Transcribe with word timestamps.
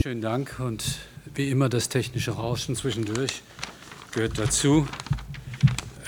Schönen 0.00 0.20
Dank 0.20 0.60
und 0.60 0.84
wie 1.34 1.48
immer 1.48 1.68
das 1.68 1.88
technische 1.88 2.30
Rauschen 2.30 2.76
zwischendurch 2.76 3.42
gehört 4.12 4.38
dazu. 4.38 4.86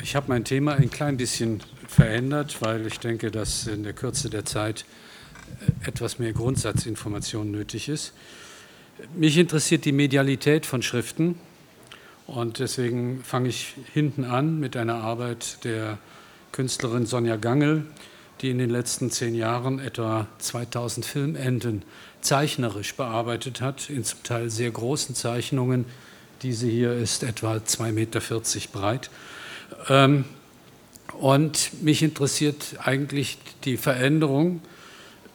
Ich 0.01 0.15
habe 0.15 0.27
mein 0.29 0.45
Thema 0.45 0.75
ein 0.75 0.91
klein 0.91 1.17
bisschen 1.17 1.61
verändert, 1.89 2.63
weil 2.63 2.87
ich 2.87 3.01
denke, 3.01 3.33
dass 3.33 3.67
in 3.67 3.83
der 3.83 3.93
Kürze 3.93 4.31
der 4.31 4.45
Zeit 4.45 4.85
äh, 5.83 5.89
etwas 5.89 6.21
mehr 6.21 6.33
Grundsatzinformation 6.33 7.51
nötig 7.51 7.89
ist. 7.89 8.13
Mich 9.17 9.37
interessiert 9.37 9.85
die 9.85 9.93
Medialität 9.93 10.67
von 10.67 10.83
Schriften 10.83 11.35
und 12.29 12.61
deswegen 12.61 13.25
fange 13.25 13.49
ich 13.49 13.75
hinten 13.93 14.23
an 14.23 14.61
mit 14.61 14.77
einer 14.77 14.97
Arbeit 14.97 15.65
der 15.65 15.99
Künstlerin 16.53 17.07
Sonja 17.07 17.35
Gangel, 17.35 17.87
die 18.41 18.51
in 18.51 18.59
den 18.59 18.71
letzten 18.71 19.11
zehn 19.11 19.35
Jahren 19.35 19.79
etwa 19.79 20.27
2000 20.39 21.05
Filmenden 21.05 21.83
zeichnerisch 22.21 22.95
bearbeitet 22.95 23.61
hat, 23.61 23.91
in 23.91 24.05
zum 24.05 24.23
Teil 24.23 24.51
sehr 24.51 24.71
großen 24.71 25.15
Zeichnungen. 25.15 25.85
Diese 26.43 26.67
hier 26.67 26.93
ist 26.93 27.23
etwa 27.23 27.57
2,40 27.57 27.93
Meter 27.93 28.21
breit. 28.73 29.11
Ähm, 29.89 30.25
und 31.19 31.83
mich 31.83 32.03
interessiert 32.03 32.77
eigentlich 32.83 33.39
die 33.65 33.77
Veränderung, 33.77 34.63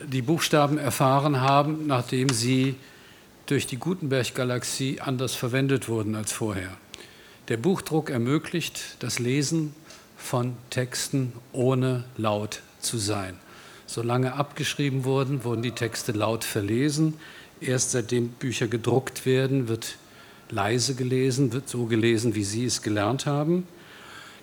die 0.03 0.21
Buchstaben 0.21 0.77
erfahren 0.77 1.41
haben, 1.41 1.87
nachdem 1.87 2.29
sie 2.29 2.75
durch 3.45 3.67
die 3.67 3.77
Gutenberg-Galaxie 3.77 4.99
anders 4.99 5.35
verwendet 5.35 5.87
wurden 5.87 6.15
als 6.15 6.31
vorher. 6.31 6.71
Der 7.49 7.57
Buchdruck 7.57 8.09
ermöglicht 8.09 8.97
das 8.99 9.19
Lesen 9.19 9.75
von 10.17 10.57
Texten 10.71 11.33
ohne 11.51 12.05
laut 12.17 12.61
zu 12.85 12.97
sein. 12.97 13.37
Solange 13.87 14.33
abgeschrieben 14.33 15.03
wurden, 15.03 15.43
wurden 15.43 15.61
die 15.61 15.71
Texte 15.71 16.11
laut 16.11 16.43
verlesen. 16.43 17.15
Erst 17.61 17.91
seitdem 17.91 18.29
Bücher 18.29 18.67
gedruckt 18.67 19.25
werden, 19.25 19.67
wird 19.67 19.97
leise 20.49 20.95
gelesen, 20.95 21.53
wird 21.53 21.69
so 21.69 21.85
gelesen, 21.85 22.35
wie 22.35 22.43
Sie 22.43 22.65
es 22.65 22.81
gelernt 22.81 23.25
haben. 23.25 23.67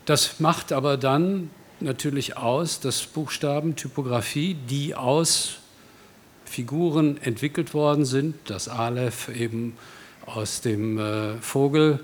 Das 0.05 0.41
macht 0.41 0.73
aber 0.73 0.97
dann 0.97 1.51
natürlich 1.81 2.37
aus, 2.37 2.81
dass 2.81 3.03
Buchstaben, 3.03 3.77
Typografie, 3.77 4.57
die 4.69 4.95
aus 4.95 5.59
Figuren 6.45 7.19
entwickelt 7.23 7.75
worden 7.75 8.05
sind, 8.05 8.35
das 8.47 8.69
Aleph 8.69 9.29
eben 9.29 9.77
aus 10.27 10.61
dem 10.61 10.99
äh, 10.99 11.37
Vogel 11.41 12.01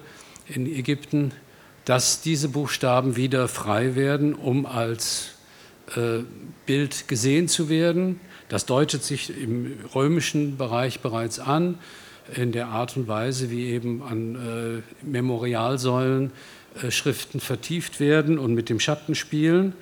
in 0.46 0.66
Ägypten, 0.66 1.32
dass 1.84 2.20
diese 2.20 2.48
Buchstaben 2.48 3.16
wieder 3.16 3.48
frei 3.48 3.94
werden, 3.94 4.34
um 4.34 4.66
als 4.66 5.30
Bild 6.66 7.08
gesehen 7.08 7.48
zu 7.48 7.68
werden. 7.68 8.20
Das 8.48 8.66
deutet 8.66 9.02
sich 9.02 9.30
im 9.30 9.72
römischen 9.94 10.56
Bereich 10.56 11.00
bereits 11.00 11.38
an, 11.38 11.78
in 12.34 12.52
der 12.52 12.68
Art 12.68 12.96
und 12.96 13.08
Weise, 13.08 13.50
wie 13.50 13.68
eben 13.68 14.02
an 14.02 14.34
äh, 14.34 15.06
Memorialsäulen 15.06 16.32
äh, 16.82 16.90
Schriften 16.90 17.40
vertieft 17.40 18.00
werden 18.00 18.38
und 18.38 18.54
mit 18.54 18.68
dem 18.68 18.80
Schatten 18.80 19.14
spielen. 19.14 19.72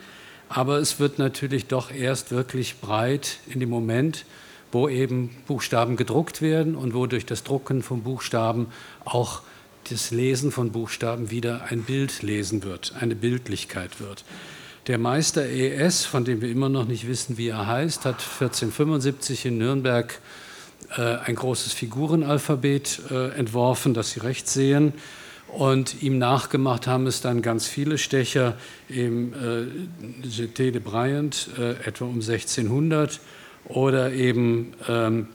Aber 0.48 0.78
es 0.78 1.00
wird 1.00 1.18
natürlich 1.18 1.66
doch 1.66 1.90
erst 1.90 2.30
wirklich 2.30 2.80
breit 2.80 3.38
in 3.48 3.60
dem 3.60 3.70
Moment, 3.70 4.24
wo 4.70 4.88
eben 4.88 5.30
Buchstaben 5.46 5.96
gedruckt 5.96 6.40
werden 6.42 6.76
und 6.76 6.94
wo 6.94 7.06
durch 7.06 7.26
das 7.26 7.42
Drucken 7.42 7.82
von 7.82 8.02
Buchstaben 8.02 8.66
auch 9.04 9.42
das 9.90 10.10
Lesen 10.10 10.50
von 10.52 10.72
Buchstaben 10.72 11.30
wieder 11.30 11.64
ein 11.70 11.82
Bild 11.82 12.22
lesen 12.22 12.62
wird, 12.62 12.94
eine 13.00 13.14
Bildlichkeit 13.14 14.00
wird. 14.00 14.24
Der 14.86 14.98
Meister 14.98 15.44
ES, 15.44 16.04
von 16.04 16.24
dem 16.24 16.40
wir 16.40 16.48
immer 16.48 16.68
noch 16.68 16.86
nicht 16.86 17.08
wissen, 17.08 17.38
wie 17.38 17.48
er 17.48 17.66
heißt, 17.66 18.04
hat 18.04 18.22
1475 18.22 19.46
in 19.46 19.58
Nürnberg 19.58 20.20
äh, 20.96 21.16
ein 21.24 21.34
großes 21.34 21.72
Figurenalphabet 21.72 23.00
äh, 23.10 23.30
entworfen, 23.30 23.94
das 23.94 24.12
Sie 24.12 24.20
rechts 24.20 24.54
sehen. 24.54 24.92
Und 25.48 26.04
ihm 26.04 26.18
nachgemacht 26.18 26.86
haben 26.86 27.08
es 27.08 27.20
dann 27.20 27.42
ganz 27.42 27.66
viele 27.66 27.98
Stecher 27.98 28.54
im 28.88 29.32
äh, 29.32 30.28
GT 30.28 30.58
de 30.58 30.78
Bryant, 30.78 31.48
äh, 31.58 31.72
etwa 31.84 32.04
um 32.04 32.20
1600, 32.20 33.18
oder 33.64 34.12
eben 34.12 34.72
ähm, 34.88 35.26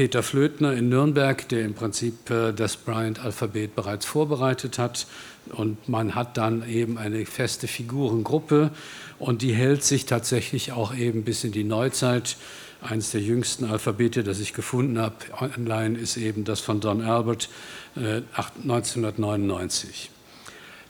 Peter 0.00 0.22
Flötner 0.22 0.72
in 0.72 0.88
Nürnberg, 0.88 1.46
der 1.50 1.62
im 1.62 1.74
Prinzip 1.74 2.30
äh, 2.30 2.54
das 2.54 2.78
Bryant-Alphabet 2.78 3.74
bereits 3.74 4.06
vorbereitet 4.06 4.78
hat. 4.78 5.06
Und 5.50 5.90
man 5.90 6.14
hat 6.14 6.38
dann 6.38 6.66
eben 6.66 6.96
eine 6.96 7.26
feste 7.26 7.68
Figurengruppe 7.68 8.70
und 9.18 9.42
die 9.42 9.52
hält 9.52 9.84
sich 9.84 10.06
tatsächlich 10.06 10.72
auch 10.72 10.94
eben 10.94 11.22
bis 11.22 11.44
in 11.44 11.52
die 11.52 11.64
Neuzeit. 11.64 12.38
Eines 12.80 13.10
der 13.10 13.20
jüngsten 13.20 13.66
Alphabete, 13.66 14.24
das 14.24 14.40
ich 14.40 14.54
gefunden 14.54 14.98
habe 14.98 15.16
online, 15.38 15.98
ist 15.98 16.16
eben 16.16 16.44
das 16.44 16.60
von 16.60 16.80
Don 16.80 17.02
Albert 17.02 17.50
1999. 17.94 20.08
Äh, 20.08 20.10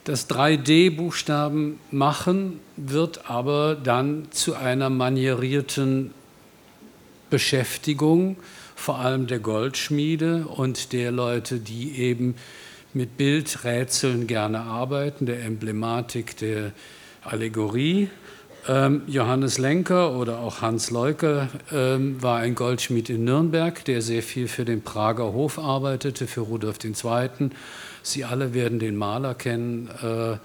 das 0.05 0.31
3D-Buchstaben 0.31 1.81
machen 1.91 2.61
wird 2.77 3.29
aber 3.29 3.75
dann 3.75 4.29
zu 4.31 4.55
einer 4.55 4.89
manierierten 4.89 6.13
Beschäftigung, 7.29 8.37
vor 8.81 8.99
allem 8.99 9.27
der 9.27 9.41
Goldschmiede 9.41 10.47
und 10.47 10.95
der 10.95 11.13
Leute, 11.13 11.59
die 11.59 11.99
eben 11.99 12.35
mit 12.95 13.19
Bildrätseln 13.19 14.27
gerne 14.27 14.61
arbeiten, 14.61 15.27
der 15.27 15.45
Emblematik 15.45 16.39
der 16.39 16.73
Allegorie. 17.23 18.09
Ähm, 18.67 19.03
Johannes 19.07 19.59
Lenker 19.59 20.17
oder 20.17 20.39
auch 20.39 20.63
Hans 20.63 20.91
Leuker 20.91 21.49
ähm, 21.71 22.23
war 22.23 22.39
ein 22.39 22.55
Goldschmied 22.55 23.11
in 23.11 23.25
Nürnberg, 23.25 23.85
der 23.85 24.01
sehr 24.01 24.23
viel 24.23 24.49
für 24.49 24.65
den 24.65 24.81
Prager 24.81 25.35
Hof 25.35 25.59
arbeitete, 25.59 26.27
für 26.27 26.41
Rudolf 26.41 26.79
II. 26.83 27.51
Sie 28.03 28.25
alle 28.25 28.55
werden 28.55 28.79
den 28.79 28.97
Maler 28.97 29.35
kennen, 29.35 29.91
äh, 30.03 30.37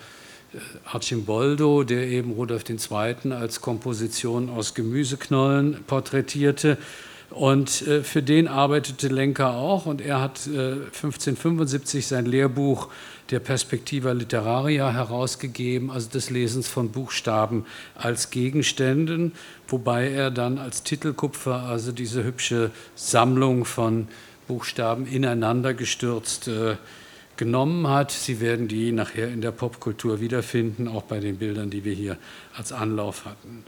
Archimboldo, 0.85 1.84
der 1.84 2.07
eben 2.07 2.31
Rudolf 2.31 2.63
II. 2.69 3.31
als 3.31 3.62
Komposition 3.62 4.50
aus 4.50 4.73
Gemüseknollen 4.73 5.84
porträtierte. 5.88 6.78
Und 7.29 7.85
äh, 7.87 8.03
für 8.03 8.21
den 8.21 8.47
arbeitete 8.47 9.07
Lenker 9.07 9.55
auch 9.55 9.85
und 9.85 10.01
er 10.01 10.21
hat 10.21 10.47
1575 10.47 11.99
äh, 11.99 12.07
sein 12.07 12.25
Lehrbuch 12.25 12.89
der 13.31 13.39
Perspectiva 13.39 14.11
Literaria 14.11 14.91
herausgegeben, 14.91 15.89
also 15.89 16.09
des 16.09 16.29
Lesens 16.29 16.67
von 16.67 16.91
Buchstaben 16.91 17.65
als 17.95 18.29
Gegenständen, 18.29 19.31
wobei 19.67 20.11
er 20.11 20.29
dann 20.29 20.59
als 20.59 20.83
Titelkupfer 20.83 21.63
also 21.63 21.91
diese 21.91 22.23
hübsche 22.23 22.71
Sammlung 22.93 23.65
von 23.65 24.07
Buchstaben 24.47 25.07
ineinander 25.07 25.73
gestürzt 25.73 26.47
äh, 26.47 26.75
genommen 27.37 27.87
hat. 27.87 28.11
Sie 28.11 28.39
werden 28.39 28.67
die 28.67 28.91
nachher 28.91 29.29
in 29.29 29.41
der 29.41 29.51
Popkultur 29.51 30.21
wiederfinden, 30.21 30.87
auch 30.87 31.03
bei 31.03 31.19
den 31.19 31.37
Bildern, 31.37 31.69
die 31.71 31.83
wir 31.83 31.93
hier 31.93 32.17
als 32.55 32.71
Anlauf 32.71 33.25
hatten. 33.25 33.63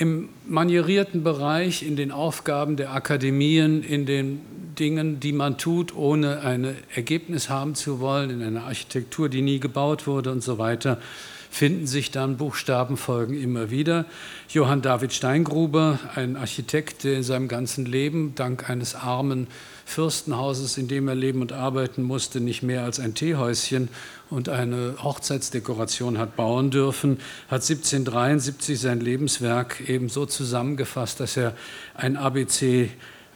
Im 0.00 0.30
manierierten 0.48 1.22
Bereich, 1.22 1.82
in 1.82 1.94
den 1.94 2.10
Aufgaben 2.10 2.76
der 2.76 2.94
Akademien, 2.94 3.82
in 3.82 4.06
den 4.06 4.40
Dingen, 4.78 5.20
die 5.20 5.34
man 5.34 5.58
tut, 5.58 5.94
ohne 5.94 6.40
ein 6.40 6.74
Ergebnis 6.94 7.50
haben 7.50 7.74
zu 7.74 8.00
wollen, 8.00 8.30
in 8.30 8.42
einer 8.42 8.64
Architektur, 8.64 9.28
die 9.28 9.42
nie 9.42 9.60
gebaut 9.60 10.06
wurde 10.06 10.32
und 10.32 10.42
so 10.42 10.56
weiter, 10.56 10.98
finden 11.50 11.86
sich 11.86 12.10
dann 12.10 12.38
Buchstabenfolgen 12.38 13.38
immer 13.38 13.70
wieder. 13.70 14.06
Johann 14.48 14.80
David 14.80 15.12
Steingruber, 15.12 15.98
ein 16.14 16.36
Architekt, 16.36 17.04
der 17.04 17.18
in 17.18 17.22
seinem 17.22 17.48
ganzen 17.48 17.84
Leben 17.84 18.34
dank 18.34 18.70
eines 18.70 18.94
armen 18.94 19.48
Fürstenhauses, 19.90 20.78
in 20.78 20.88
dem 20.88 21.08
er 21.08 21.16
leben 21.16 21.42
und 21.42 21.52
arbeiten 21.52 22.02
musste, 22.02 22.40
nicht 22.40 22.62
mehr 22.62 22.84
als 22.84 23.00
ein 23.00 23.14
Teehäuschen 23.14 23.88
und 24.30 24.48
eine 24.48 24.94
Hochzeitsdekoration 25.02 26.16
hat 26.16 26.36
bauen 26.36 26.70
dürfen, 26.70 27.18
hat 27.48 27.62
1773 27.62 28.78
sein 28.78 29.00
Lebenswerk 29.00 29.88
eben 29.88 30.08
so 30.08 30.26
zusammengefasst, 30.26 31.18
dass 31.18 31.36
er 31.36 31.54
ein 31.94 32.16
ABC 32.16 32.90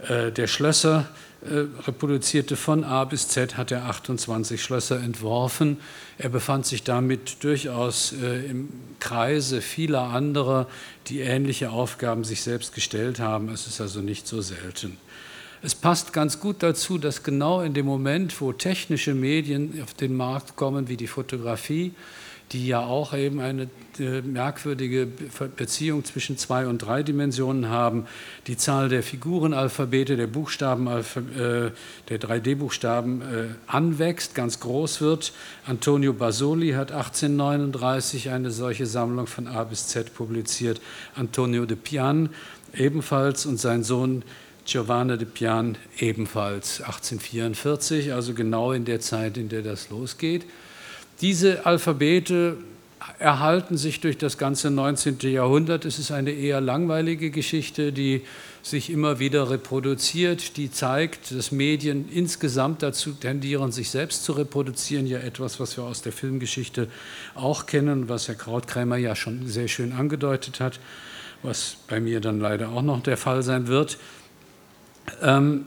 äh, 0.08 0.30
der 0.30 0.46
Schlösser 0.46 1.08
äh, 1.42 1.66
reproduzierte. 1.86 2.56
Von 2.56 2.84
A 2.84 3.04
bis 3.04 3.28
Z 3.28 3.56
hat 3.56 3.72
er 3.72 3.86
28 3.86 4.62
Schlösser 4.62 5.00
entworfen. 5.00 5.78
Er 6.18 6.28
befand 6.28 6.66
sich 6.66 6.84
damit 6.84 7.42
durchaus 7.42 8.12
äh, 8.12 8.46
im 8.46 8.68
Kreise 9.00 9.60
vieler 9.60 10.04
anderer, 10.04 10.68
die 11.08 11.20
ähnliche 11.20 11.70
Aufgaben 11.70 12.22
sich 12.22 12.42
selbst 12.42 12.74
gestellt 12.74 13.18
haben. 13.18 13.48
Es 13.48 13.66
ist 13.66 13.80
also 13.80 14.00
nicht 14.00 14.28
so 14.28 14.40
selten. 14.40 14.96
Es 15.64 15.74
passt 15.74 16.12
ganz 16.12 16.40
gut 16.40 16.56
dazu, 16.62 16.98
dass 16.98 17.22
genau 17.22 17.62
in 17.62 17.72
dem 17.72 17.86
Moment, 17.86 18.38
wo 18.42 18.52
technische 18.52 19.14
Medien 19.14 19.80
auf 19.82 19.94
den 19.94 20.14
Markt 20.14 20.56
kommen, 20.56 20.88
wie 20.88 20.98
die 20.98 21.06
Fotografie, 21.06 21.94
die 22.52 22.66
ja 22.66 22.80
auch 22.80 23.14
eben 23.14 23.40
eine 23.40 23.70
äh, 23.98 24.20
merkwürdige 24.20 25.08
Beziehung 25.56 26.04
zwischen 26.04 26.36
zwei 26.36 26.66
und 26.66 26.80
drei 26.80 27.02
Dimensionen 27.02 27.70
haben, 27.70 28.06
die 28.46 28.58
Zahl 28.58 28.90
der 28.90 29.02
Figurenalphabete, 29.02 30.18
der 30.18 30.26
Buchstaben, 30.26 30.86
äh, 30.86 31.00
der 32.10 32.20
3D-Buchstaben 32.20 33.22
äh, 33.22 33.24
anwächst, 33.66 34.34
ganz 34.34 34.60
groß 34.60 35.00
wird. 35.00 35.32
Antonio 35.64 36.12
Basoli 36.12 36.72
hat 36.72 36.92
1839 36.92 38.28
eine 38.28 38.50
solche 38.50 38.84
Sammlung 38.84 39.26
von 39.26 39.48
A 39.48 39.64
bis 39.64 39.86
Z 39.86 40.14
publiziert, 40.14 40.82
Antonio 41.14 41.64
de 41.64 41.78
Pian 41.78 42.28
ebenfalls 42.76 43.46
und 43.46 43.58
sein 43.58 43.82
Sohn 43.82 44.24
Giovanna 44.64 45.16
de 45.16 45.26
Pian 45.26 45.76
ebenfalls 45.98 46.80
1844, 46.80 48.12
also 48.12 48.34
genau 48.34 48.72
in 48.72 48.84
der 48.84 49.00
Zeit, 49.00 49.36
in 49.36 49.48
der 49.48 49.62
das 49.62 49.90
losgeht. 49.90 50.46
Diese 51.20 51.66
Alphabete 51.66 52.56
erhalten 53.18 53.76
sich 53.76 54.00
durch 54.00 54.18
das 54.18 54.38
ganze 54.38 54.70
19. 54.70 55.18
Jahrhundert. 55.20 55.84
Es 55.84 55.98
ist 55.98 56.10
eine 56.10 56.30
eher 56.30 56.60
langweilige 56.60 57.30
Geschichte, 57.30 57.92
die 57.92 58.22
sich 58.62 58.88
immer 58.88 59.18
wieder 59.18 59.50
reproduziert, 59.50 60.56
die 60.56 60.70
zeigt, 60.70 61.30
dass 61.30 61.52
Medien 61.52 62.08
insgesamt 62.10 62.82
dazu 62.82 63.12
tendieren, 63.12 63.72
sich 63.72 63.90
selbst 63.90 64.24
zu 64.24 64.32
reproduzieren. 64.32 65.06
Ja, 65.06 65.18
etwas, 65.18 65.60
was 65.60 65.76
wir 65.76 65.84
aus 65.84 66.00
der 66.00 66.12
Filmgeschichte 66.12 66.88
auch 67.34 67.66
kennen, 67.66 68.08
was 68.08 68.28
Herr 68.28 68.36
Krautkrämer 68.36 68.96
ja 68.96 69.14
schon 69.14 69.46
sehr 69.46 69.68
schön 69.68 69.92
angedeutet 69.92 70.60
hat, 70.60 70.80
was 71.42 71.76
bei 71.88 72.00
mir 72.00 72.20
dann 72.20 72.40
leider 72.40 72.70
auch 72.70 72.82
noch 72.82 73.02
der 73.02 73.18
Fall 73.18 73.42
sein 73.42 73.66
wird. 73.66 73.98
Ähm, 75.22 75.66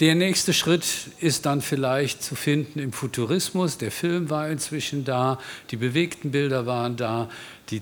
der 0.00 0.16
nächste 0.16 0.52
Schritt 0.52 0.84
ist 1.20 1.46
dann 1.46 1.60
vielleicht 1.60 2.20
zu 2.20 2.34
finden 2.34 2.80
im 2.80 2.92
Futurismus. 2.92 3.78
Der 3.78 3.92
Film 3.92 4.28
war 4.28 4.48
inzwischen 4.48 5.04
da, 5.04 5.38
die 5.70 5.76
bewegten 5.76 6.32
Bilder 6.32 6.66
waren 6.66 6.96
da, 6.96 7.28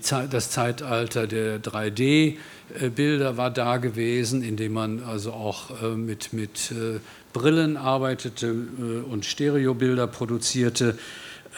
Zeit, 0.01 0.31
das 0.31 0.51
Zeitalter 0.51 1.25
der 1.25 1.61
3D-Bilder 1.61 3.37
war 3.37 3.49
da 3.49 3.77
gewesen, 3.77 4.43
indem 4.43 4.73
man 4.73 5.03
also 5.03 5.33
auch 5.33 5.81
äh, 5.81 5.95
mit, 5.95 6.33
mit 6.33 6.71
äh, 6.71 6.99
Brillen 7.33 7.77
arbeitete 7.77 8.47
äh, 8.47 9.11
und 9.11 9.25
Stereobilder 9.25 10.05
produzierte. 10.05 10.97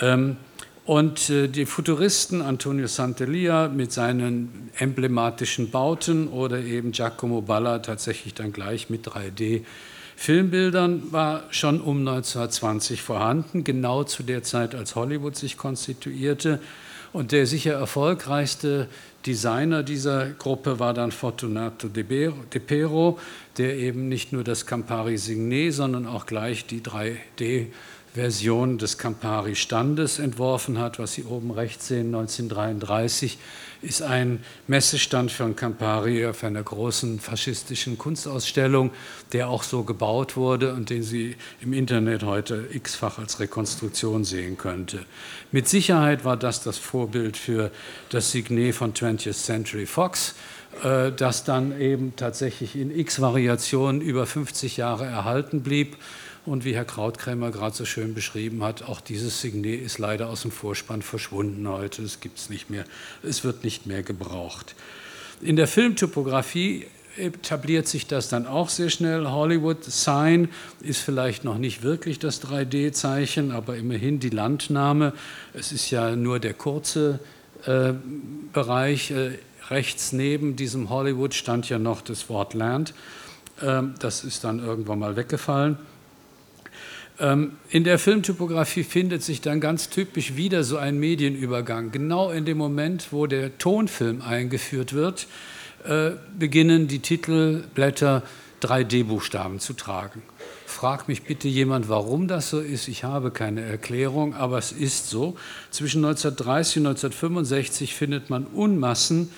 Ähm, 0.02 0.38
und 0.86 1.30
die 1.30 1.66
Futuristen 1.66 2.42
Antonio 2.42 2.86
Sant'Elia 2.86 3.70
mit 3.70 3.92
seinen 3.92 4.70
emblematischen 4.78 5.72
Bauten 5.72 6.28
oder 6.28 6.60
eben 6.60 6.92
Giacomo 6.92 7.42
Balla 7.42 7.80
tatsächlich 7.80 8.34
dann 8.34 8.54
gleich 8.54 8.90
mit 8.90 9.08
3D 9.08 9.64
Filmbildern 10.16 11.12
war 11.12 11.44
schon 11.52 11.82
um 11.82 12.00
1920 12.00 13.02
vorhanden, 13.02 13.64
genau 13.64 14.04
zu 14.04 14.24
der 14.24 14.44
Zeit, 14.44 14.74
als 14.74 14.96
Hollywood 14.96 15.36
sich 15.36 15.58
konstituierte. 15.58 16.60
Und 17.12 17.32
der 17.32 17.46
sicher 17.46 17.74
erfolgreichste 17.74 18.88
Designer 19.26 19.84
dieser 19.84 20.32
Gruppe 20.32 20.80
war 20.80 20.94
dann 20.94 21.12
Fortunato 21.12 21.88
De 21.88 22.04
Pero, 22.04 23.20
der 23.58 23.78
eben 23.78 24.10
nicht 24.10 24.34
nur 24.34 24.44
das 24.44 24.66
Campari 24.66 25.18
Signet, 25.18 25.74
sondern 25.74 26.08
auch 26.08 26.26
gleich 26.26 26.66
die 26.66 26.82
3D 26.82 27.68
Version 28.16 28.78
des 28.78 28.98
Campari-Standes 28.98 30.20
entworfen 30.20 30.80
hat, 30.80 31.00
was 31.00 31.14
Sie 31.14 31.26
oben 31.26 31.52
rechts 31.52 31.90
sehen, 31.90 32.16
1933, 32.16 33.38
ist 33.82 34.02
ein 34.02 34.40
Messestand 34.68 35.34
von 35.34 35.58
Campari 35.58 36.26
auf 36.26 36.44
einer 36.46 36.64
großen 36.64 37.20
faschistischen 37.20 37.98
Kunstausstellung, 37.98 38.92
der 39.34 39.50
auch 39.50 39.64
so 39.64 39.84
gebaut 39.84 40.38
wurde 40.38 40.74
und 40.74 40.90
den 40.90 41.04
Sie 41.04 41.36
im 41.60 41.74
Internet 41.74 42.24
heute 42.24 42.66
x-fach 42.72 43.20
als 43.20 43.42
Rekonstruktion 43.42 44.24
sehen 44.24 44.58
könnte. 44.58 45.06
Mit 45.52 45.68
Sicherheit 45.68 46.24
war 46.24 46.38
das 46.38 46.64
das 46.64 46.78
Vorbild 46.78 47.36
für 47.36 47.70
das 48.10 48.32
Signet 48.32 48.76
von 48.76 48.94
20th 48.94 49.34
Century 49.34 49.86
Fox, 49.86 50.36
äh, 50.84 51.12
das 51.12 51.44
dann 51.44 51.80
eben 51.82 52.16
tatsächlich 52.16 52.78
in 52.78 52.98
x 52.98 53.20
Variationen 53.20 54.00
über 54.00 54.26
50 54.26 54.78
Jahre 54.78 55.06
erhalten 55.06 55.64
blieb 55.64 55.98
und 56.46 56.66
wie 56.66 56.76
Herr 56.76 56.86
Krautkrämer 56.86 57.52
gerade 57.52 57.76
so 57.76 57.86
schön 57.86 58.14
beschrieben 58.14 58.64
hat, 58.64 58.84
auch 58.84 59.02
dieses 59.02 59.42
Signet 59.42 59.82
ist 59.82 59.98
leider 59.98 60.30
aus 60.30 60.44
dem 60.44 60.52
Vorspann 60.52 61.02
verschwunden 61.02 61.68
heute. 61.68 62.04
Es 62.04 62.20
gibt 62.20 62.38
es 62.38 62.50
nicht 62.50 62.70
mehr, 62.70 62.86
es 63.24 63.44
wird 63.44 63.64
nicht 63.64 63.86
mehr 63.86 64.04
gebraucht. 64.04 64.76
In 65.42 65.56
der 65.56 65.68
Filmtypografie 65.68 66.88
etabliert 67.18 67.88
sich 67.88 68.08
das 68.08 68.30
dann 68.30 68.46
auch 68.46 68.70
sehr 68.70 68.90
schnell. 68.90 69.28
Hollywood 69.28 69.84
Sign 69.84 70.50
ist 70.82 71.00
vielleicht 71.00 71.44
noch 71.44 71.58
nicht 71.58 71.82
wirklich 71.82 72.20
das 72.20 72.44
3D-Zeichen, 72.44 73.52
aber 73.52 73.78
immerhin 73.78 74.20
die 74.20 74.30
Landnahme. 74.30 75.14
Es 75.54 75.72
ist 75.72 75.90
ja 75.92 76.16
nur 76.16 76.40
der 76.40 76.54
kurze 76.54 77.20
äh, 77.66 77.94
Bereich. 78.54 79.12
Äh, 79.12 79.40
rechts 79.70 80.12
neben 80.12 80.56
diesem 80.56 80.90
Hollywood 80.90 81.34
stand 81.34 81.70
ja 81.70 81.80
noch 81.80 82.02
das 82.02 82.30
Wort 82.30 82.54
Land. 82.54 82.94
Äh, 83.62 83.84
das 84.00 84.24
ist 84.24 84.44
dann 84.44 84.60
irgendwann 84.60 85.00
mal 85.00 85.16
weggefallen. 85.16 85.78
Ähm, 87.20 87.54
in 87.70 87.84
der 87.84 87.98
Filmtypografie 87.98 88.84
findet 88.84 89.24
sich 89.24 89.42
dann 89.42 89.62
ganz 89.62 89.90
typisch 89.90 90.36
wieder 90.36 90.64
so 90.64 90.78
ein 90.78 91.00
Medienübergang. 91.00 91.92
Genau 91.92 92.32
in 92.32 92.46
dem 92.46 92.58
Moment, 92.58 93.08
wo 93.12 93.26
der 93.26 93.58
Tonfilm 93.58 94.22
eingeführt 94.22 94.94
wird, 94.94 95.28
äh, 95.86 96.12
beginnen 96.38 96.88
die 96.88 97.00
Titelblätter 97.00 98.24
3D-Buchstaben 98.62 99.60
zu 99.60 99.74
tragen. 99.74 100.24
Frag 100.66 101.08
mich 101.08 101.24
bitte 101.24 101.48
jemand, 101.48 101.88
warum 101.88 102.28
das 102.28 102.50
so 102.50 102.60
ist. 102.60 102.88
Ich 102.88 103.04
habe 103.04 103.32
keine 103.32 103.62
Erklärung, 103.62 104.34
aber 104.34 104.58
es 104.58 104.72
ist 104.72 105.10
so. 105.10 105.38
Zwischen 105.72 106.04
1930 106.04 106.78
und 106.78 106.88
1965 106.88 107.94
findet 107.94 108.30
man 108.30 108.46
Unmassen 108.46 109.32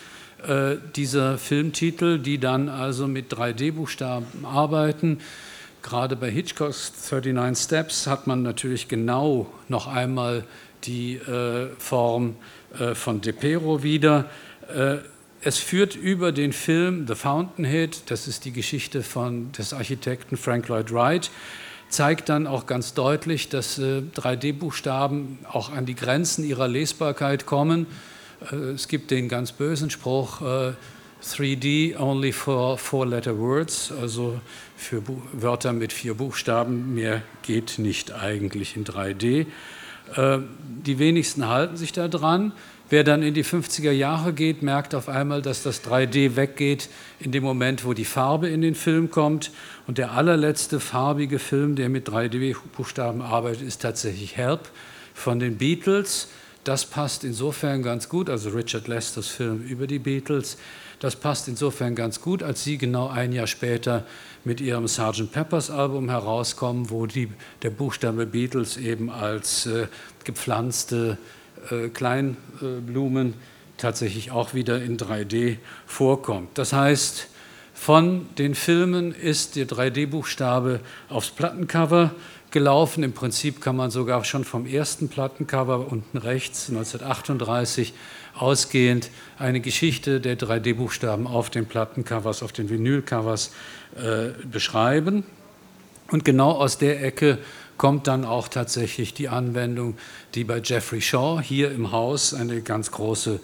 äh, 0.48 0.78
dieser 0.96 1.38
Filmtitel, 1.38 2.18
die 2.18 2.40
dann 2.40 2.70
also 2.70 3.08
mit 3.08 3.32
3D-Buchstaben 3.32 4.46
arbeiten. 4.46 5.20
Gerade 5.82 6.16
bei 6.16 6.30
Hitchcocks 6.30 6.92
39 7.12 7.64
Steps 7.64 8.08
hat 8.08 8.28
man 8.28 8.44
natürlich 8.44 8.88
genau 8.88 9.48
noch 9.70 9.88
einmal 9.88 10.44
die 10.84 11.16
äh, 11.16 11.68
Form 11.78 12.36
äh, 12.80 12.96
von 12.96 13.22
Depero 13.22 13.84
wieder. 13.84 14.30
Äh, 14.74 14.98
es 15.42 15.60
führt 15.60 15.96
über 15.96 16.32
den 16.32 16.52
Film 16.52 17.06
The 17.08 17.16
Fountainhead, 17.16 18.02
das 18.08 18.28
ist 18.28 18.46
die 18.46 18.52
Geschichte 18.52 19.04
von, 19.04 19.52
des 19.52 19.72
Architekten 19.72 20.36
Frank 20.36 20.68
Lloyd 20.68 20.92
Wright, 20.92 21.30
zeigt 21.90 22.30
dann 22.30 22.48
auch 22.48 22.66
ganz 22.66 22.94
deutlich, 22.94 23.48
dass 23.48 23.80
3D-Buchstaben 23.80 25.40
äh, 25.44 25.48
auch 25.48 25.72
an 25.72 25.86
die 25.86 25.96
Grenzen 25.96 26.44
ihrer 26.44 26.68
Lesbarkeit 26.68 27.46
kommen. 27.46 27.86
Äh, 28.52 28.56
es 28.56 28.88
gibt 28.88 29.12
den 29.12 29.30
ganz 29.30 29.52
bösen 29.52 29.90
Spruch, 29.90 30.42
3D 31.24 31.94
äh, 31.94 31.96
only 31.98 32.32
for 32.32 32.78
four-letter 32.78 33.38
words, 33.38 33.92
also 34.02 34.40
für 34.76 35.02
Wörter 35.34 35.74
mit 35.74 35.94
vier 35.94 36.14
Buchstaben. 36.14 36.94
Mehr 36.94 37.22
geht 37.42 37.80
nicht 37.80 38.14
eigentlich 38.14 38.76
in 38.76 38.86
3D. 38.86 39.46
Äh, 40.16 40.40
die 40.86 41.00
wenigsten 41.00 41.48
halten 41.48 41.78
sich 41.78 41.92
da 41.92 42.08
dran. 42.08 42.54
Wer 42.90 43.04
dann 43.04 43.22
in 43.22 43.34
die 43.34 43.44
50er 43.44 43.92
Jahre 43.92 44.32
geht, 44.32 44.62
merkt 44.62 44.96
auf 44.96 45.10
einmal, 45.10 45.42
dass 45.42 45.62
das 45.62 45.84
3D 45.84 46.38
weggeht 46.38 46.90
in 47.20 47.34
dem 47.34 47.44
Moment, 47.44 47.84
wo 47.84 47.92
die 47.94 48.06
Farbe 48.06 48.48
in 48.48 48.62
den 48.62 48.76
Film 48.76 49.12
kommt. 49.12 49.52
Und 49.88 49.98
der 49.98 50.14
allerletzte 50.14 50.80
farbige 50.80 51.38
Film, 51.38 51.76
der 51.76 51.90
mit 51.90 52.08
3D-Buchstaben 52.08 53.22
arbeitet, 53.22 53.64
ist 53.64 53.82
tatsächlich 53.82 54.38
Help 54.38 54.70
von 55.14 55.40
den 55.40 55.58
Beatles. 55.58 56.30
Das 56.68 56.86
passt 56.86 57.24
insofern 57.24 57.82
ganz 57.82 58.10
gut, 58.10 58.30
also 58.30 58.50
Richard 58.50 58.90
Lesters 58.90 59.28
Film 59.28 59.62
über 59.64 59.88
die 59.88 60.00
Beatles. 60.00 60.58
Das 61.00 61.16
passt 61.16 61.48
insofern 61.48 61.96
ganz 61.96 62.20
gut, 62.20 62.44
als 62.44 62.66
sie 62.66 62.78
genau 62.78 63.08
ein 63.08 63.32
Jahr 63.32 63.48
später 63.48 64.06
mit 64.44 64.60
ihrem 64.60 64.86
Sgt. 64.86 65.32
Peppers 65.32 65.72
Album 65.72 66.10
herauskommen, 66.10 66.90
wo 66.90 67.06
die, 67.06 67.30
der 67.62 67.70
Buchstabe 67.70 68.26
Beatles 68.26 68.76
eben 68.76 69.10
als 69.10 69.66
äh, 69.66 69.88
gepflanzte 70.26 71.18
äh, 71.72 71.88
Kleinblumen 71.88 73.36
tatsächlich 73.78 74.32
auch 74.32 74.54
wieder 74.54 74.82
in 74.82 74.98
3D 74.98 75.60
vorkommt. 75.86 76.50
Das 76.58 76.74
heißt, 76.74 77.30
von 77.80 78.26
den 78.38 78.56
Filmen 78.56 79.14
ist 79.14 79.56
der 79.56 79.68
3D-Buchstabe 79.68 80.82
aufs 81.10 81.30
Plattencover 81.30 82.12
gelaufen. 82.52 83.04
Im 83.04 83.14
Prinzip 83.14 83.62
kann 83.62 83.76
man 83.78 83.92
sogar 83.92 84.26
schon 84.26 84.44
vom 84.44 84.66
ersten 84.66 85.08
Plattencover 85.08 85.90
unten 85.90 86.18
rechts 86.18 86.70
1938 86.70 87.94
ausgehend 88.36 89.10
eine 89.38 89.62
Geschichte 89.62 90.20
der 90.20 90.38
3D-Buchstaben 90.38 91.28
auf 91.28 91.50
den 91.50 91.66
Plattencovers, 91.66 92.44
auf 92.44 92.52
den 92.52 92.70
Vinylcovers 92.70 93.52
äh, 93.96 94.30
beschreiben. 94.52 95.24
Und 96.12 96.26
genau 96.26 96.52
aus 96.54 96.80
der 96.80 97.04
Ecke 97.04 97.38
kommt 97.78 98.08
dann 98.08 98.26
auch 98.26 98.48
tatsächlich 98.48 99.14
die 99.14 99.30
Anwendung, 99.30 99.98
die 100.36 100.44
bei 100.44 100.60
Jeffrey 100.64 101.02
Shaw 101.02 101.42
hier 101.42 101.72
im 101.72 101.92
Haus 101.92 102.34
eine 102.34 102.62
ganz 102.62 102.92
große 102.92 103.40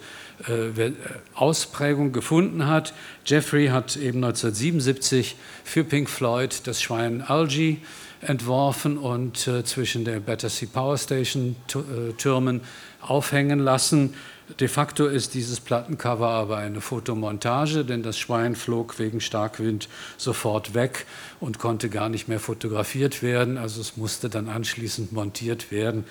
äh, 0.48 0.90
Ausprägung 1.34 2.12
gefunden 2.12 2.66
hat. 2.66 2.92
Jeffrey 3.24 3.68
hat 3.68 3.96
eben 3.96 4.24
1977 4.24 5.36
für 5.62 5.84
Pink 5.84 6.10
Floyd 6.10 6.66
das 6.66 6.82
Schwein 6.82 7.22
Algae 7.22 7.78
entworfen 8.20 8.98
und 8.98 9.46
äh, 9.46 9.64
zwischen 9.64 10.04
der 10.04 10.20
Battersea 10.20 10.68
Power 10.72 10.98
Station 10.98 11.56
äh, 11.74 12.12
Türmen 12.14 12.62
aufhängen 13.00 13.58
lassen. 13.60 14.14
De 14.60 14.68
facto 14.68 15.06
ist 15.06 15.32
dieses 15.32 15.58
Plattencover 15.58 16.28
aber 16.28 16.58
eine 16.58 16.82
Fotomontage, 16.82 17.82
denn 17.82 18.02
das 18.02 18.18
Schwein 18.18 18.54
flog 18.56 18.98
wegen 18.98 19.22
Starkwind 19.22 19.88
sofort 20.18 20.74
weg 20.74 21.06
und 21.40 21.58
konnte 21.58 21.88
gar 21.88 22.10
nicht 22.10 22.28
mehr 22.28 22.38
fotografiert 22.38 23.22
werden. 23.22 23.56
Also 23.56 23.80
es 23.80 23.96
musste 23.96 24.28
dann 24.28 24.50
anschließend 24.50 25.12
montiert 25.12 25.72
werden. 25.72 26.04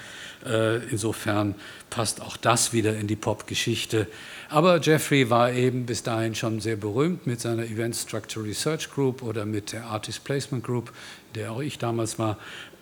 Äh, 0.43 0.77
insofern 0.89 1.53
passt 1.91 2.21
auch 2.21 2.35
das 2.35 2.73
wieder 2.73 2.97
in 2.97 3.05
die 3.05 3.15
Pop-Geschichte. 3.15 4.07
Aber 4.49 4.81
Jeffrey 4.81 5.29
war 5.29 5.51
eben 5.51 5.85
bis 5.85 6.01
dahin 6.01 6.33
schon 6.33 6.59
sehr 6.59 6.75
berühmt 6.75 7.27
mit 7.27 7.39
seiner 7.39 7.65
Event 7.65 7.95
Structure 7.95 8.43
Research 8.43 8.89
Group 8.89 9.21
oder 9.21 9.45
mit 9.45 9.73
der 9.73 9.85
Artist 9.85 10.23
Placement 10.23 10.63
Group, 10.63 10.91
der 11.35 11.51
auch 11.51 11.61
ich 11.61 11.77
damals 11.77 12.19
war, 12.19 12.37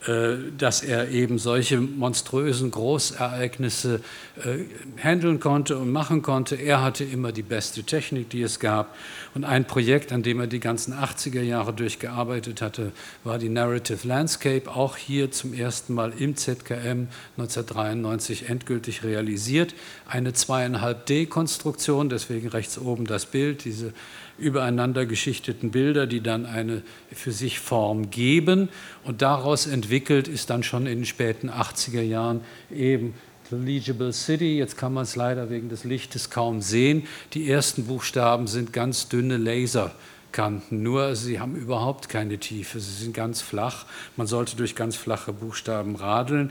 äh, 0.06 0.36
dass 0.58 0.82
er 0.82 1.10
eben 1.10 1.38
solche 1.38 1.80
monströsen 1.80 2.72
Großereignisse 2.72 4.00
äh, 4.36 5.00
handeln 5.00 5.38
konnte 5.38 5.78
und 5.78 5.92
machen 5.92 6.22
konnte. 6.22 6.56
Er 6.56 6.82
hatte 6.82 7.04
immer 7.04 7.30
die 7.30 7.42
beste 7.42 7.84
Technik, 7.84 8.28
die 8.30 8.42
es 8.42 8.58
gab. 8.58 8.96
Und 9.34 9.44
ein 9.44 9.64
Projekt, 9.64 10.10
an 10.10 10.24
dem 10.24 10.40
er 10.40 10.48
die 10.48 10.58
ganzen 10.58 10.92
80er 10.92 11.42
Jahre 11.42 11.72
durchgearbeitet 11.72 12.62
hatte, 12.62 12.90
war 13.22 13.38
die 13.38 13.48
Narrative 13.48 14.08
Landscape, 14.08 14.68
auch 14.68 14.96
hier 14.96 15.30
zum 15.30 15.54
ersten 15.54 15.94
Mal 15.94 16.12
im 16.18 16.34
ZKM 16.34 17.06
1993 17.36 18.48
endgültig 18.48 19.04
realisiert. 19.04 19.72
Eine 20.08 20.32
zweieinhalb 20.32 21.06
D-Konstruktion, 21.06 22.08
deswegen 22.08 22.48
rechts 22.48 22.76
oben 22.76 23.06
das 23.06 23.26
Bild, 23.26 23.64
diese 23.64 23.92
übereinander 24.38 25.06
geschichteten 25.06 25.70
Bilder, 25.70 26.06
die 26.06 26.20
dann 26.20 26.46
eine 26.46 26.82
für 27.12 27.32
sich 27.32 27.58
Form 27.58 28.10
geben. 28.10 28.68
Und 29.04 29.22
daraus 29.22 29.66
entwickelt 29.66 30.28
ist 30.28 30.50
dann 30.50 30.62
schon 30.62 30.86
in 30.86 31.00
den 31.00 31.06
späten 31.06 31.50
80er 31.50 32.02
Jahren 32.02 32.40
eben 32.70 33.14
Legible 33.50 34.12
City. 34.12 34.56
Jetzt 34.56 34.78
kann 34.78 34.94
man 34.94 35.04
es 35.04 35.16
leider 35.16 35.50
wegen 35.50 35.68
des 35.68 35.84
Lichtes 35.84 36.30
kaum 36.30 36.62
sehen. 36.62 37.06
Die 37.34 37.50
ersten 37.50 37.84
Buchstaben 37.84 38.46
sind 38.46 38.72
ganz 38.72 39.08
dünne 39.08 39.36
Laser 39.36 39.92
Kanten, 40.32 40.82
nur 40.82 41.14
sie 41.14 41.38
haben 41.38 41.54
überhaupt 41.54 42.08
keine 42.08 42.38
Tiefe, 42.38 42.80
sie 42.80 43.04
sind 43.04 43.14
ganz 43.14 43.42
flach. 43.42 43.84
Man 44.16 44.26
sollte 44.26 44.56
durch 44.56 44.74
ganz 44.74 44.96
flache 44.96 45.32
Buchstaben 45.32 45.94
radeln. 45.94 46.50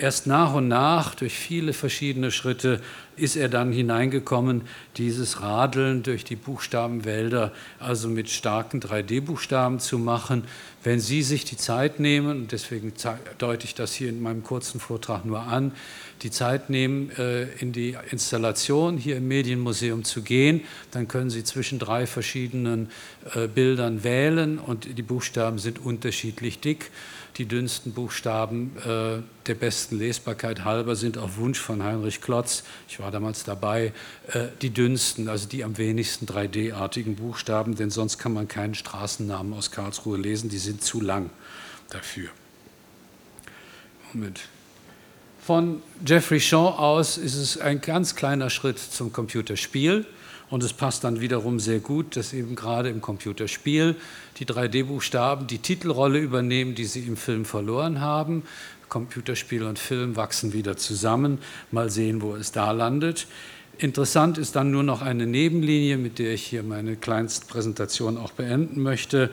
Erst 0.00 0.28
nach 0.28 0.54
und 0.54 0.68
nach, 0.68 1.16
durch 1.16 1.34
viele 1.34 1.72
verschiedene 1.72 2.30
Schritte, 2.30 2.80
ist 3.16 3.34
er 3.34 3.48
dann 3.48 3.72
hineingekommen, 3.72 4.62
dieses 4.96 5.42
Radeln 5.42 6.04
durch 6.04 6.22
die 6.22 6.36
Buchstabenwälder, 6.36 7.52
also 7.80 8.08
mit 8.08 8.30
starken 8.30 8.80
3D-Buchstaben 8.80 9.80
zu 9.80 9.98
machen. 9.98 10.44
Wenn 10.84 11.00
Sie 11.00 11.22
sich 11.22 11.44
die 11.44 11.56
Zeit 11.56 11.98
nehmen, 11.98 12.42
und 12.42 12.52
deswegen 12.52 12.92
deute 13.38 13.64
ich 13.64 13.74
das 13.74 13.92
hier 13.92 14.08
in 14.08 14.22
meinem 14.22 14.44
kurzen 14.44 14.78
Vortrag 14.78 15.24
nur 15.24 15.40
an, 15.40 15.72
die 16.22 16.30
Zeit 16.30 16.70
nehmen, 16.70 17.10
äh, 17.18 17.48
in 17.58 17.72
die 17.72 17.96
Installation 18.10 18.98
hier 18.98 19.16
im 19.16 19.26
Medienmuseum 19.26 20.04
zu 20.04 20.22
gehen, 20.22 20.60
dann 20.92 21.08
können 21.08 21.30
Sie 21.30 21.42
zwischen 21.42 21.80
drei 21.80 22.06
verschiedenen 22.06 22.90
äh, 23.34 23.48
Bildern 23.48 24.04
wählen 24.04 24.58
und 24.58 24.96
die 24.96 25.02
Buchstaben 25.02 25.58
sind 25.58 25.84
unterschiedlich 25.84 26.60
dick. 26.60 26.92
Die 27.38 27.46
dünnsten 27.46 27.92
Buchstaben 27.92 28.76
äh, 28.78 29.22
der 29.46 29.54
besten 29.54 29.98
Lesbarkeit 29.98 30.64
halber 30.64 30.96
sind 30.96 31.16
auf 31.18 31.38
Wunsch 31.38 31.58
von 31.58 31.82
Heinrich 31.82 32.20
Klotz, 32.20 32.64
ich 32.88 32.98
war 32.98 33.10
damals 33.10 33.44
dabei, 33.44 33.92
die 34.60 34.70
dünnsten, 34.70 35.28
also 35.28 35.48
die 35.48 35.64
am 35.64 35.78
wenigsten 35.78 36.26
3D-artigen 36.26 37.16
Buchstaben, 37.16 37.76
denn 37.76 37.90
sonst 37.90 38.18
kann 38.18 38.34
man 38.34 38.46
keinen 38.46 38.74
Straßennamen 38.74 39.54
aus 39.54 39.70
Karlsruhe 39.70 40.18
lesen, 40.18 40.50
die 40.50 40.58
sind 40.58 40.82
zu 40.82 41.00
lang 41.00 41.30
dafür. 41.88 42.28
Moment. 44.12 44.40
Von 45.48 45.82
Jeffrey 46.04 46.40
Shaw 46.40 46.78
aus 46.78 47.16
ist 47.16 47.36
es 47.36 47.58
ein 47.58 47.80
ganz 47.80 48.14
kleiner 48.14 48.50
Schritt 48.50 48.78
zum 48.78 49.12
Computerspiel. 49.12 50.04
Und 50.50 50.62
es 50.62 50.72
passt 50.72 51.04
dann 51.04 51.20
wiederum 51.20 51.60
sehr 51.60 51.78
gut, 51.78 52.16
dass 52.16 52.32
eben 52.32 52.54
gerade 52.54 52.88
im 52.88 53.00
Computerspiel 53.00 53.96
die 54.38 54.46
3D-Buchstaben 54.46 55.46
die 55.46 55.58
Titelrolle 55.58 56.18
übernehmen, 56.18 56.74
die 56.74 56.86
sie 56.86 57.00
im 57.00 57.16
Film 57.16 57.44
verloren 57.44 58.00
haben. 58.00 58.44
Computerspiel 58.88 59.62
und 59.64 59.78
Film 59.78 60.16
wachsen 60.16 60.52
wieder 60.54 60.76
zusammen. 60.76 61.38
Mal 61.70 61.90
sehen, 61.90 62.22
wo 62.22 62.34
es 62.34 62.52
da 62.52 62.70
landet. 62.70 63.26
Interessant 63.76 64.38
ist 64.38 64.56
dann 64.56 64.70
nur 64.70 64.82
noch 64.82 65.02
eine 65.02 65.26
Nebenlinie, 65.26 65.98
mit 65.98 66.18
der 66.18 66.32
ich 66.32 66.44
hier 66.44 66.62
meine 66.62 66.96
Kleinstpräsentation 66.96 68.16
auch 68.16 68.32
beenden 68.32 68.82
möchte. 68.82 69.30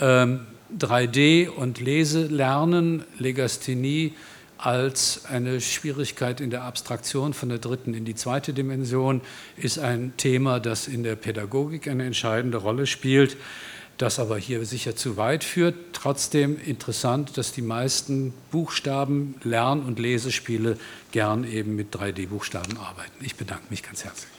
Ähm, 0.00 0.46
3D 0.78 1.48
und 1.48 1.80
Leselernen, 1.80 3.04
Legasthenie 3.18 4.12
als 4.60 5.24
eine 5.24 5.60
Schwierigkeit 5.60 6.40
in 6.40 6.50
der 6.50 6.62
Abstraktion 6.62 7.32
von 7.32 7.48
der 7.48 7.58
dritten 7.58 7.94
in 7.94 8.04
die 8.04 8.14
zweite 8.14 8.52
Dimension 8.52 9.22
ist 9.56 9.78
ein 9.78 10.12
Thema, 10.16 10.60
das 10.60 10.86
in 10.86 11.02
der 11.02 11.16
Pädagogik 11.16 11.88
eine 11.88 12.04
entscheidende 12.04 12.58
Rolle 12.58 12.86
spielt, 12.86 13.36
das 13.96 14.18
aber 14.18 14.38
hier 14.38 14.64
sicher 14.66 14.96
zu 14.96 15.16
weit 15.16 15.44
führt. 15.44 15.74
Trotzdem 15.92 16.58
interessant, 16.64 17.36
dass 17.36 17.52
die 17.52 17.62
meisten 17.62 18.34
Buchstaben, 18.50 19.34
Lern- 19.42 19.82
und 19.82 19.98
Lesespiele 19.98 20.78
gern 21.10 21.44
eben 21.44 21.74
mit 21.74 21.94
3D-Buchstaben 21.94 22.76
arbeiten. 22.78 23.24
Ich 23.24 23.36
bedanke 23.36 23.64
mich 23.70 23.82
ganz 23.82 24.04
herzlich. 24.04 24.30